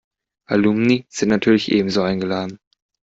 [0.49, 2.57] Alumni sind natürlich ebenso eingeladen.